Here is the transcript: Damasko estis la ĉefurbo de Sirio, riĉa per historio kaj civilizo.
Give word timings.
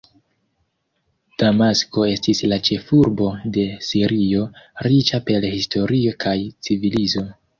Damasko 1.43 2.05
estis 2.13 2.41
la 2.53 2.57
ĉefurbo 2.69 3.27
de 3.57 3.65
Sirio, 3.89 4.47
riĉa 4.89 5.19
per 5.31 5.47
historio 5.51 6.17
kaj 6.27 6.37
civilizo. 6.69 7.27